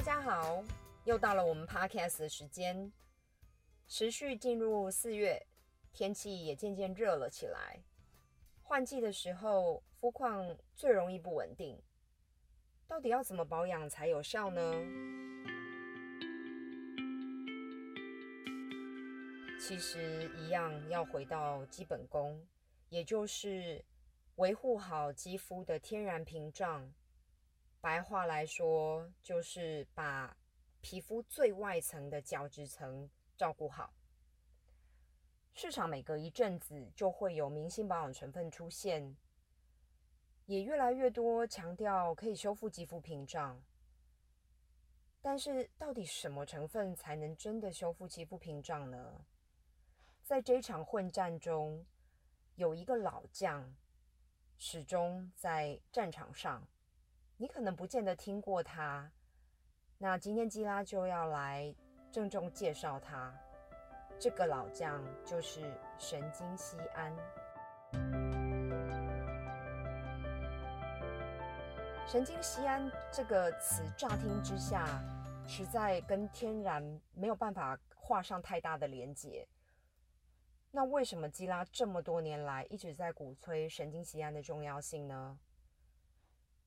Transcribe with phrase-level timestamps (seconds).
[0.00, 0.64] 大家好，
[1.04, 2.90] 又到了我们 Podcast 的时间，
[3.86, 5.46] 持续进入四月，
[5.92, 7.78] 天气也渐渐热了起来。
[8.62, 11.78] 换季的时候，肤况最容易不稳定，
[12.88, 14.72] 到底要怎么保养才有效呢？
[19.60, 22.42] 其实一样要回到基本功，
[22.88, 23.84] 也就是
[24.36, 26.90] 维护好肌肤的天然屏障。
[27.80, 30.36] 白话来说，就是把
[30.82, 33.94] 皮肤最外层的角质层照顾好。
[35.54, 39.16] 市场每隔一阵子就会有明星保养成分出现，
[40.44, 43.62] 也越来越多强调可以修复肌肤屏障。
[45.22, 49.24] 但是，到底什么成分才能真的修复肌肤屏障呢？
[50.22, 51.84] 在这场混战中，
[52.56, 53.74] 有一个老将
[54.58, 56.66] 始终在战场上。
[57.40, 59.10] 你可能不见得听过他，
[59.96, 61.74] 那今天基拉就要来
[62.12, 63.34] 郑重介绍他。
[64.18, 65.62] 这个老将就是
[65.96, 67.16] 神经酰胺。
[72.06, 75.02] 神经酰胺这个词乍听之下，
[75.48, 79.48] 实在跟天然没有办法画上太大的连结。
[80.70, 85.38] 那为什么基拉这么多年来一直在鼓吹神经酰胺的重要性呢？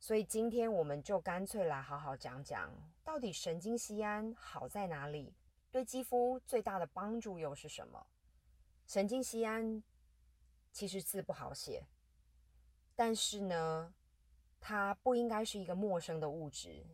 [0.00, 2.72] 所以今天我们就干脆来好好讲讲，
[3.04, 5.34] 到底神经酰胺好在哪里，
[5.72, 8.06] 对肌肤最大的帮助又是什么？
[8.86, 9.82] 神经酰胺
[10.70, 11.84] 其实字不好写，
[12.94, 13.92] 但是呢，
[14.60, 16.86] 它不应该是一个陌生的物质，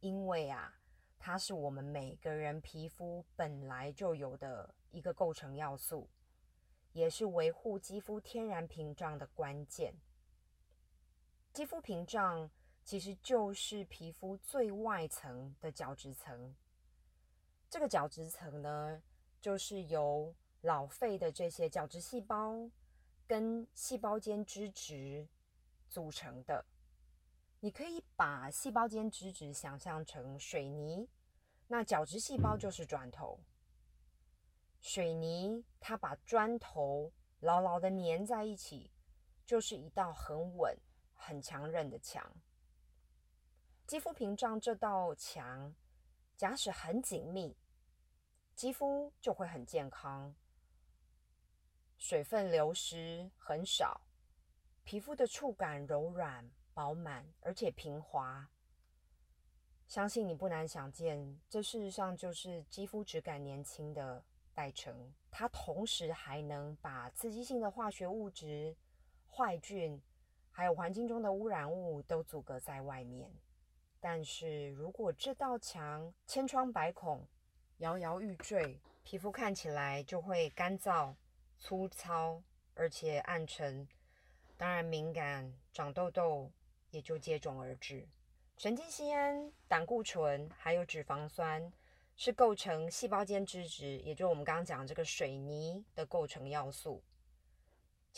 [0.00, 0.74] 因为啊，
[1.18, 6.08] 它是我们每个人皮肤本来就有的一个构成要素，
[6.92, 9.94] 也是维护肌肤天然屏障的关键。
[11.58, 12.48] 肌肤屏障
[12.84, 16.54] 其实就是皮肤最外层的角质层。
[17.68, 19.02] 这个角质层呢，
[19.40, 22.70] 就是由老废的这些角质细胞
[23.26, 25.26] 跟细胞间脂质
[25.88, 26.64] 组成的。
[27.58, 31.08] 你可以把细胞间脂质想象成水泥，
[31.66, 33.40] 那角质细胞就是砖头。
[34.80, 37.10] 水泥它把砖头
[37.40, 38.92] 牢牢的粘在一起，
[39.44, 40.78] 就是一道很稳。
[41.20, 42.24] 很强韧的墙，
[43.86, 45.74] 肌肤屏障这道墙，
[46.36, 47.54] 假使很紧密，
[48.54, 50.34] 肌肤就会很健康，
[51.98, 54.00] 水分流失很少，
[54.84, 58.48] 皮肤的触感柔软饱满，而且平滑。
[59.86, 64.24] 相信你不难想见，这事实上就是肌肤质感年轻的
[64.54, 65.12] 代称。
[65.30, 68.74] 它同时还能把刺激性的化学物质、
[69.26, 70.00] 坏菌。
[70.58, 73.30] 还有环境中的污染物都阻隔在外面，
[74.00, 77.24] 但是如果这道墙千疮百孔、
[77.76, 81.14] 摇摇欲坠，皮肤看起来就会干燥、
[81.60, 82.42] 粗糙，
[82.74, 83.86] 而且暗沉，
[84.56, 86.50] 当然敏感、长痘痘
[86.90, 88.08] 也就接踵而至。
[88.56, 91.72] 神经酰胺、胆固醇还有脂肪酸
[92.16, 97.00] 是构成细胞间脂质，也就是我们刚刚讲这个水泥的构成要素。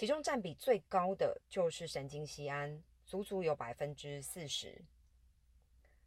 [0.00, 4.82] 其中占比最高的就是神经酰胺，足足有百分之四十。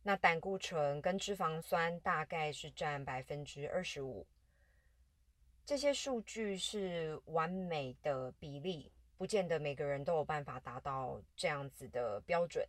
[0.02, 4.26] 那胆固醇跟脂肪酸大概是占百分之二十五。
[5.64, 12.68] 这些数据是完美的比例，不见得每个人都有办法达到这样子的标准。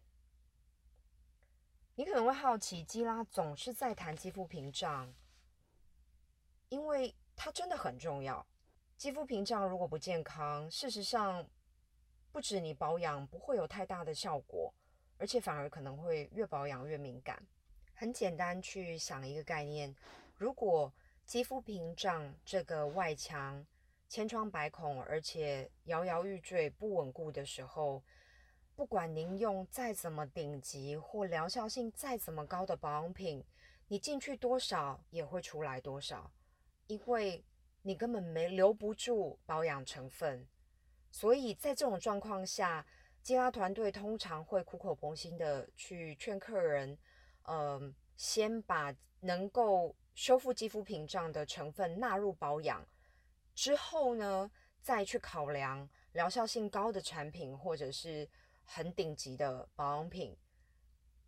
[1.94, 5.10] 你可能会好奇，基拉总是在谈肌肤屏障，
[6.68, 8.46] 因为它真的很重要。
[8.96, 11.44] 肌肤屏障如果不健康，事实上
[12.32, 14.72] 不止你保养不会有太大的效果，
[15.18, 17.44] 而且反而可能会越保养越敏感。
[17.92, 19.94] 很简单，去想一个概念：
[20.36, 20.92] 如果
[21.26, 23.66] 肌肤屏障这个外墙
[24.08, 28.02] 千疮百孔，而且摇摇欲坠、不稳固的时候，
[28.76, 33.44] 不管您用再怎么顶级或疗效性再怎么高的保养品，
[33.88, 36.30] 你进去多少也会出来多少，
[36.86, 37.44] 因为。
[37.86, 40.48] 你根本没留不住保养成分，
[41.10, 42.86] 所以在这种状况下，
[43.22, 46.96] 基拉团队通常会苦口婆心的去劝客人，
[47.42, 52.88] 嗯、先把能够修复肌肤屏障的成分纳入保养，
[53.54, 54.50] 之后呢，
[54.80, 58.26] 再去考量疗效性高的产品或者是
[58.62, 60.34] 很顶级的保养品，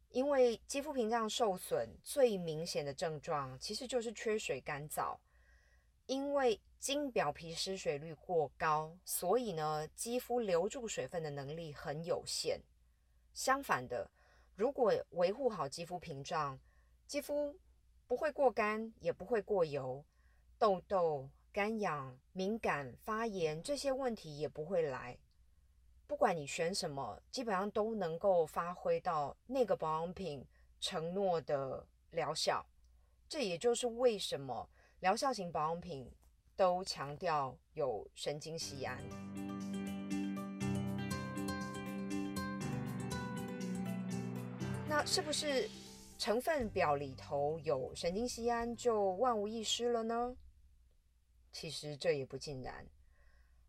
[0.08, 5.18] 因为肌肤屏障受损最明显的症状其实就是缺水干燥。
[6.06, 12.60] 因为经表皮失水率过高，所以呢，肌肤留住水分的能力很有限。
[13.34, 14.08] 相反的，
[14.54, 16.58] 如果维护好肌肤屏障，
[17.06, 17.56] 肌肤
[18.06, 20.04] 不会过干，也不会过油，
[20.58, 25.18] 痘痘、干痒、敏感、发炎这些问题也不会来。
[26.06, 30.46] 不管你选什么，基本上都能够发挥到那个保养品
[30.78, 32.64] 承诺的疗效。
[33.28, 34.70] 这也就是为什么
[35.00, 36.10] 疗效型保养品
[36.56, 38.98] 都强调有神经酰胺。
[44.88, 45.68] 那是不是
[46.16, 50.34] 成分表里头有神经酰胺就万无一失了呢？
[51.52, 52.86] 其实这也不尽然。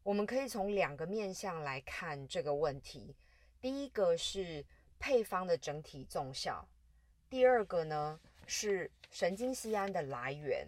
[0.03, 3.13] 我们可以从两个面向来看这个问题，
[3.59, 4.65] 第一个是
[4.97, 6.65] 配方的整体综效，
[7.29, 10.65] 第二个呢是神经酰胺的来源。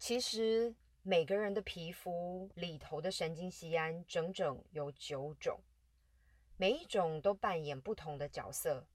[0.00, 5.60] 其实每个人的皮肤里头的神经酰胺整整有九种，
[6.56, 8.88] 每一种都扮演不同的角色，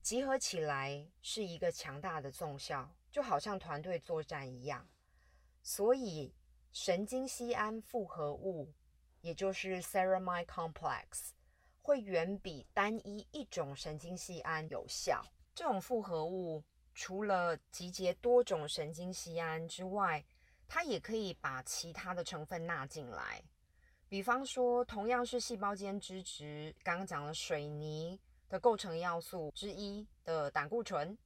[0.00, 4.88] 集合起来是一个强大的综效，就好像团队作战一样。
[5.62, 6.34] 所以
[6.72, 8.72] 神经酰胺复合物。
[9.20, 11.32] 也就是 ceramide complex
[11.82, 15.22] 会远比单一一种神经酰胺有效。
[15.54, 16.64] 这种复合物
[17.00, 20.22] 除了集结多种神经酰胺之外，
[20.68, 23.42] 它也可以把其他的成分纳进来。
[24.06, 28.20] 比方说，同样是细胞间脂质，刚刚讲了水泥
[28.50, 31.16] 的构成要素之一的胆固醇，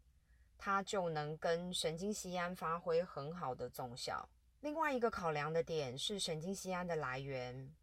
[0.57, 4.29] 它就能跟神经酰胺发挥很好的综效。
[4.61, 7.75] 另外一个考量的点是神经酰胺的来源。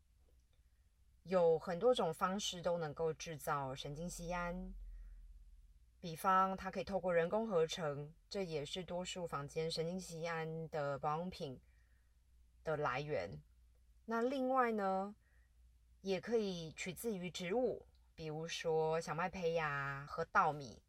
[1.23, 4.73] 有很多种方式都能够制造神经酰胺，
[6.01, 11.61] 比方它可以透过人工合成，这也是多数坊间神经酰胺的保养品
[12.63, 13.29] 的来源。
[14.05, 15.15] 那另外呢，
[16.01, 20.81] 也可以取自于植物，比如说小麦胚芽和稻米，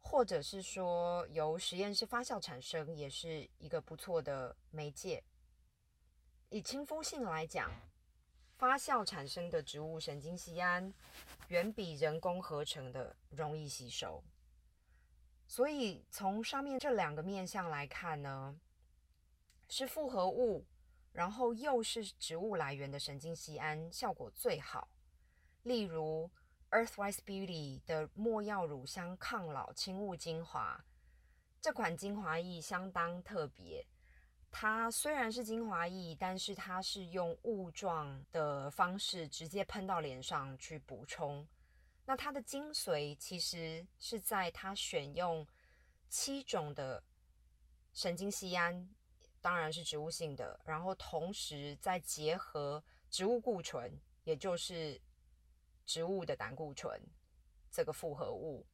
[0.00, 5.22] 或者是说由实验室发酵产生，也是一个不错的媒介。
[6.48, 7.70] 以亲肤性来讲。
[8.56, 10.92] 发酵产生的植物神经酰胺
[11.48, 14.22] 远比人工合成的容易吸收，
[15.46, 18.58] 所以从上面这两个面向来看呢，
[19.68, 20.64] 是复合物，
[21.12, 24.88] 然后又是植物来源的神经酰胺效果最好。
[25.64, 26.30] 例如
[26.70, 30.84] Earthwise Beauty 的没药乳香抗老轻雾精华，
[31.60, 33.86] 这款精华液相当特别。
[34.56, 41.44] 它虽然是精华液，但是它是用雾状的方式直接喷到脸上去补充。
[42.04, 45.44] 那它的精髓其实是在它选用
[46.08, 47.02] 七种的
[47.92, 48.88] 神经酰胺，
[49.40, 52.80] 当然是植物性的，然后同时再结合
[53.10, 53.92] 植物固醇，
[54.22, 55.00] 也就是
[55.84, 57.02] 植物的胆固醇
[57.72, 58.64] 这个复合物。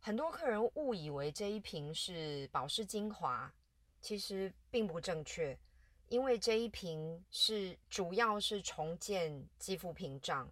[0.00, 3.54] 很多客人误以为这一瓶是保湿精华。
[4.00, 5.58] 其实并不正确，
[6.08, 10.50] 因为这一瓶是主要是重建肌肤屏障。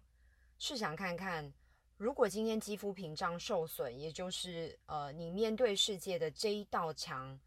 [0.57, 1.53] 试想看看，
[1.97, 7.39] 如果今天肌肤屏障受损，也就是呃你面对世界的这一道墙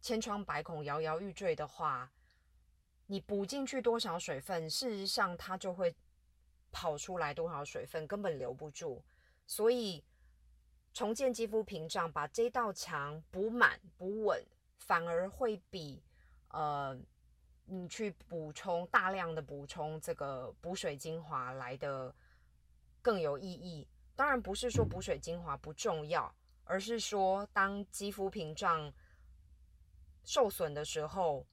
[0.00, 2.10] 千疮百孔、摇摇欲坠的话，
[3.06, 5.94] 你补进去多少水分，事实上它就会
[6.72, 9.04] 跑出来多少水分，根本留不住。
[9.46, 10.02] 所以
[10.92, 14.42] 重建肌肤屏障，把这道墙补满、补稳。
[14.78, 16.02] 反而会比，
[16.48, 16.98] 呃，
[17.64, 22.14] 你去补充大量的补充这个补水精华来的
[23.00, 23.86] 更有意义。
[24.16, 26.32] 当然不是说补水精华不重要，
[26.64, 28.92] 而是说当肌肤屏障
[30.24, 31.44] 受损的时候，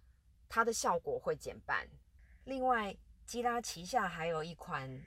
[0.48, 1.88] 它的效果会减半。
[2.44, 5.04] 另外，基拉旗下还有一款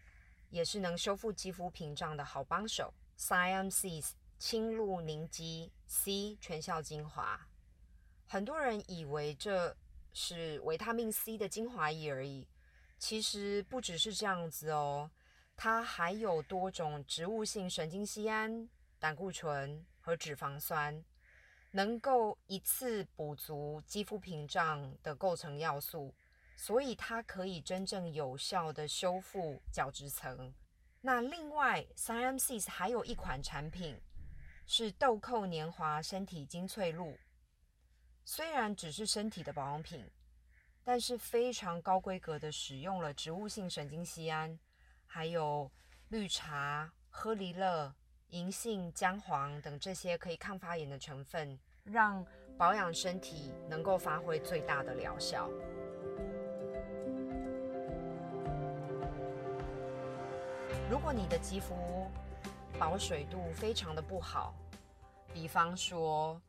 [0.50, 7.38] 也是能修复肌肤屏障的好帮手，Siam-Cis 轻露凝肌 C 全效精华。
[8.34, 9.76] 很多人以为这
[10.12, 12.48] 是维他命 C 的精华液而已，
[12.98, 15.08] 其实不只是这样子哦，
[15.54, 21.04] 它还有多种植物性神经酰胺、胆固醇和脂肪酸，
[21.70, 26.12] 能够一次补足肌肤屏障的构成要素，
[26.56, 30.52] 所以它可以真正有效的修复角质层。
[31.02, 33.96] 那另外，Siam-Cis 还有一款产品
[34.66, 37.16] 是豆蔻年华身体精粹露。
[38.26, 40.02] 虽然只是身体的保养品，
[40.82, 44.58] 但是非常高规格的使用了植物性神经酰胺，
[45.06, 45.70] 还有
[46.08, 47.94] 绿茶、喝梨乐、
[48.28, 52.24] 银杏、姜黄等这些可以抗发炎的成分，让
[52.56, 55.50] 保养身体能够发挥最大的疗效。
[60.90, 62.10] 如果你的肌肤
[62.78, 64.54] 保水度非常的不好，
[65.32, 66.40] 比方说，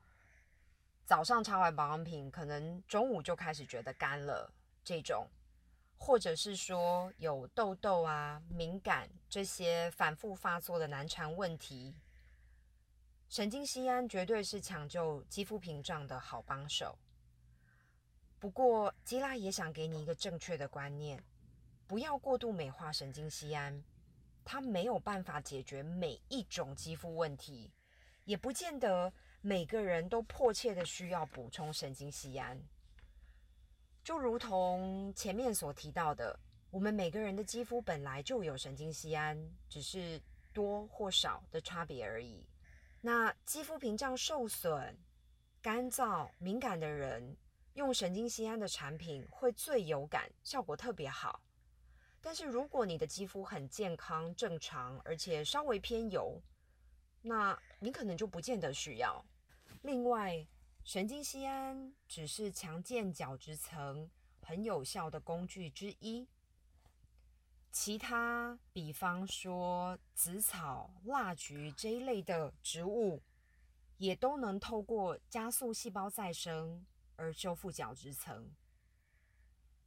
[1.06, 4.52] 早上擦完保养品，可能中午就开始觉得干了，
[4.84, 5.28] 这种，
[6.00, 11.96] 或者是说有痘痘啊、敏感这些反复发作的难缠问题，
[13.30, 16.98] 神经酰胺绝对是抢救肌肤屏障的好帮手。
[18.40, 21.24] 不过，基拉也想给你一个正确的观念，
[21.86, 23.84] 不要过度美化神经酰胺，
[24.44, 27.72] 它没有办法解决每一种肌肤问题。
[28.24, 29.14] 也不见得
[29.48, 32.60] 每个人都迫切的需要补充神经酰胺，
[34.04, 36.40] 就如同前面所提到的，
[36.72, 39.38] 我们每个人的肌肤本来就有神经酰胺，
[39.70, 40.20] 只是
[40.52, 42.44] 多或少的差别而已。
[43.02, 44.98] 那肌肤屏障受损、
[45.62, 47.38] 干燥、敏感的人，
[47.76, 51.40] 用神经酰胺的产品会最有感，效果特别好。
[52.20, 56.42] 但是如果你的肌肤很健康、正常，而且稍微偏油，
[57.22, 59.24] 那你可能就不见得需要。
[59.86, 60.48] 另外，
[60.84, 64.10] 神经酰胺只是强健角质层
[64.42, 66.28] 很有效的工具之一。
[67.72, 73.22] 其他，比方说紫草、蜡菊这一类的植物，
[73.98, 76.84] 也都能透过加速细胞再生
[77.16, 78.56] 而修复角质层。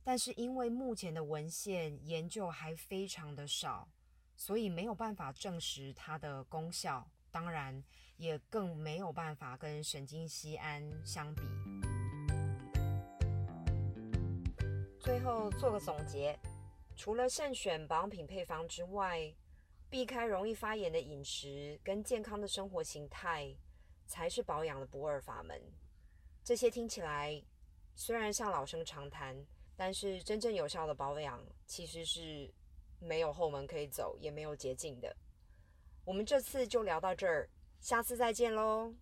[0.05, 3.89] 但是因为目前的文献研究还非常的少，
[4.37, 7.11] 所以没有办法证实它的功效。
[7.39, 7.85] 当然，
[8.17, 11.43] 也更没有办法跟神经酰胺相比。
[14.99, 16.37] 最后做个总结，
[16.97, 19.33] 除了慎选保养品配方之外，
[19.89, 23.55] 避开容易发炎的饮食跟健康的生活形态，
[24.09, 25.63] 才是保养的不二法门。
[26.43, 27.41] 这些听起来
[27.95, 32.53] 虽然像老生常谈，但是真正有效的保养其实是
[32.99, 35.17] 没有后门可以走，也没有捷径的。
[36.09, 37.51] 我们这次就聊到这儿，
[37.81, 38.95] 下次再见喽。